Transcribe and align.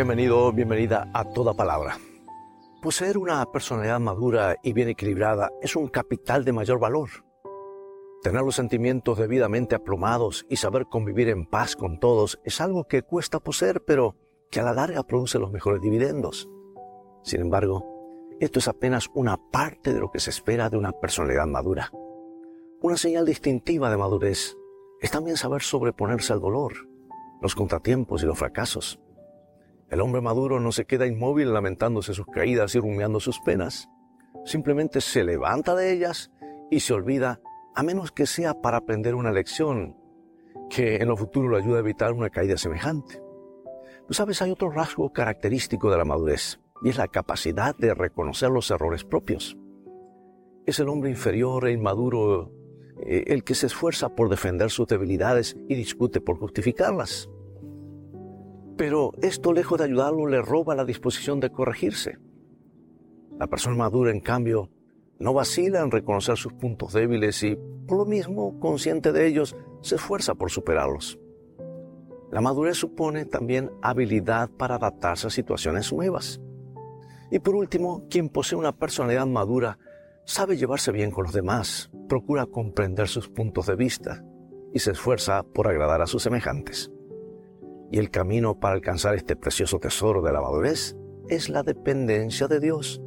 Bienvenido, 0.00 0.50
bienvenida 0.50 1.10
a 1.12 1.26
toda 1.26 1.52
palabra. 1.52 1.98
Poseer 2.80 3.18
una 3.18 3.44
personalidad 3.52 4.00
madura 4.00 4.56
y 4.62 4.72
bien 4.72 4.88
equilibrada 4.88 5.50
es 5.60 5.76
un 5.76 5.88
capital 5.88 6.42
de 6.42 6.54
mayor 6.54 6.80
valor. 6.80 7.10
Tener 8.22 8.40
los 8.40 8.54
sentimientos 8.54 9.18
debidamente 9.18 9.74
aplomados 9.74 10.46
y 10.48 10.56
saber 10.56 10.86
convivir 10.86 11.28
en 11.28 11.44
paz 11.44 11.76
con 11.76 12.00
todos 12.00 12.40
es 12.44 12.62
algo 12.62 12.84
que 12.84 13.02
cuesta 13.02 13.40
poseer, 13.40 13.84
pero 13.84 14.16
que 14.50 14.60
a 14.60 14.62
la 14.62 14.72
larga 14.72 15.02
produce 15.02 15.38
los 15.38 15.52
mejores 15.52 15.82
dividendos. 15.82 16.48
Sin 17.22 17.42
embargo, 17.42 17.84
esto 18.40 18.58
es 18.58 18.68
apenas 18.68 19.10
una 19.12 19.36
parte 19.36 19.92
de 19.92 20.00
lo 20.00 20.10
que 20.10 20.20
se 20.20 20.30
espera 20.30 20.70
de 20.70 20.78
una 20.78 20.92
personalidad 20.92 21.46
madura. 21.46 21.92
Una 22.80 22.96
señal 22.96 23.26
distintiva 23.26 23.90
de 23.90 23.98
madurez 23.98 24.56
es 25.02 25.10
también 25.10 25.36
saber 25.36 25.60
sobreponerse 25.60 26.32
al 26.32 26.40
dolor, 26.40 26.88
los 27.42 27.54
contratiempos 27.54 28.22
y 28.22 28.26
los 28.26 28.38
fracasos. 28.38 28.98
El 29.90 30.00
hombre 30.00 30.20
maduro 30.20 30.60
no 30.60 30.70
se 30.70 30.84
queda 30.84 31.06
inmóvil 31.06 31.52
lamentándose 31.52 32.14
sus 32.14 32.26
caídas 32.26 32.74
y 32.76 32.78
rumiando 32.78 33.18
sus 33.18 33.40
penas. 33.40 33.88
Simplemente 34.44 35.00
se 35.00 35.24
levanta 35.24 35.74
de 35.74 35.92
ellas 35.92 36.30
y 36.70 36.80
se 36.80 36.94
olvida, 36.94 37.40
a 37.74 37.82
menos 37.82 38.12
que 38.12 38.26
sea 38.26 38.54
para 38.54 38.78
aprender 38.78 39.16
una 39.16 39.32
lección 39.32 39.96
que 40.68 40.96
en 40.96 41.08
lo 41.08 41.16
futuro 41.16 41.48
lo 41.48 41.56
ayude 41.56 41.76
a 41.76 41.80
evitar 41.80 42.12
una 42.12 42.30
caída 42.30 42.56
semejante. 42.56 43.20
Tú 44.06 44.14
sabes, 44.14 44.40
hay 44.42 44.52
otro 44.52 44.70
rasgo 44.70 45.12
característico 45.12 45.90
de 45.90 45.98
la 45.98 46.04
madurez 46.04 46.60
y 46.82 46.88
es 46.90 46.96
la 46.96 47.08
capacidad 47.08 47.76
de 47.76 47.92
reconocer 47.92 48.50
los 48.50 48.70
errores 48.70 49.04
propios. 49.04 49.58
Es 50.66 50.78
el 50.78 50.88
hombre 50.88 51.10
inferior 51.10 51.66
e 51.66 51.72
inmaduro 51.72 52.52
eh, 53.02 53.24
el 53.26 53.42
que 53.42 53.56
se 53.56 53.66
esfuerza 53.66 54.14
por 54.14 54.28
defender 54.28 54.70
sus 54.70 54.86
debilidades 54.86 55.56
y 55.68 55.74
discute 55.74 56.20
por 56.20 56.38
justificarlas. 56.38 57.28
Pero 58.80 59.12
esto, 59.20 59.52
lejos 59.52 59.76
de 59.78 59.84
ayudarlo, 59.84 60.26
le 60.26 60.40
roba 60.40 60.74
la 60.74 60.86
disposición 60.86 61.38
de 61.38 61.50
corregirse. 61.50 62.16
La 63.38 63.46
persona 63.46 63.76
madura, 63.76 64.10
en 64.10 64.20
cambio, 64.20 64.70
no 65.18 65.34
vacila 65.34 65.80
en 65.82 65.90
reconocer 65.90 66.38
sus 66.38 66.54
puntos 66.54 66.94
débiles 66.94 67.42
y, 67.42 67.58
por 67.86 67.98
lo 67.98 68.06
mismo, 68.06 68.58
consciente 68.58 69.12
de 69.12 69.26
ellos, 69.26 69.54
se 69.82 69.96
esfuerza 69.96 70.34
por 70.34 70.50
superarlos. 70.50 71.18
La 72.30 72.40
madurez 72.40 72.78
supone 72.78 73.26
también 73.26 73.70
habilidad 73.82 74.48
para 74.48 74.76
adaptarse 74.76 75.26
a 75.26 75.30
situaciones 75.30 75.92
nuevas. 75.92 76.40
Y 77.30 77.38
por 77.40 77.56
último, 77.56 78.06
quien 78.08 78.30
posee 78.30 78.56
una 78.56 78.72
personalidad 78.72 79.26
madura 79.26 79.78
sabe 80.24 80.56
llevarse 80.56 80.90
bien 80.90 81.10
con 81.10 81.24
los 81.24 81.34
demás, 81.34 81.90
procura 82.08 82.46
comprender 82.46 83.08
sus 83.08 83.28
puntos 83.28 83.66
de 83.66 83.76
vista 83.76 84.24
y 84.72 84.78
se 84.78 84.92
esfuerza 84.92 85.42
por 85.42 85.68
agradar 85.68 86.00
a 86.00 86.06
sus 86.06 86.22
semejantes. 86.22 86.90
Y 87.90 87.98
el 87.98 88.10
camino 88.10 88.58
para 88.58 88.74
alcanzar 88.74 89.14
este 89.14 89.36
precioso 89.36 89.78
tesoro 89.78 90.22
de 90.22 90.32
la 90.32 90.40
madurez 90.40 90.96
es 91.28 91.48
la 91.48 91.62
dependencia 91.62 92.46
de 92.48 92.60
Dios, 92.60 93.02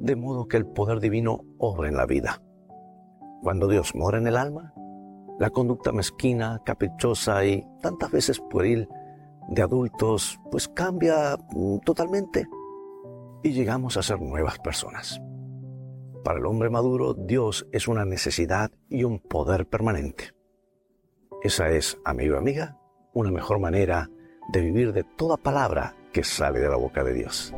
de 0.00 0.16
modo 0.16 0.48
que 0.48 0.56
el 0.56 0.66
poder 0.66 1.00
divino 1.00 1.44
obra 1.58 1.88
en 1.88 1.96
la 1.96 2.06
vida. 2.06 2.42
Cuando 3.42 3.68
Dios 3.68 3.94
mora 3.94 4.18
en 4.18 4.26
el 4.26 4.36
alma, 4.36 4.74
la 5.38 5.50
conducta 5.50 5.92
mezquina, 5.92 6.60
caprichosa 6.64 7.44
y 7.44 7.64
tantas 7.80 8.10
veces 8.10 8.40
pueril 8.50 8.88
de 9.48 9.62
adultos 9.62 10.38
pues 10.50 10.68
cambia 10.68 11.36
mm, 11.52 11.78
totalmente 11.78 12.46
y 13.42 13.52
llegamos 13.52 13.96
a 13.96 14.02
ser 14.02 14.20
nuevas 14.20 14.58
personas. 14.58 15.20
Para 16.24 16.40
el 16.40 16.46
hombre 16.46 16.70
maduro, 16.70 17.14
Dios 17.14 17.66
es 17.72 17.88
una 17.88 18.04
necesidad 18.04 18.70
y 18.88 19.04
un 19.04 19.20
poder 19.20 19.66
permanente. 19.68 20.34
Esa 21.42 21.70
es, 21.70 21.98
amigo 22.04 22.34
y 22.34 22.38
amiga, 22.38 22.76
una 23.18 23.32
mejor 23.32 23.58
manera 23.58 24.08
de 24.52 24.60
vivir 24.60 24.92
de 24.92 25.02
toda 25.02 25.36
palabra 25.36 25.96
que 26.12 26.22
sale 26.22 26.60
de 26.60 26.68
la 26.68 26.76
boca 26.76 27.02
de 27.02 27.14
Dios. 27.14 27.52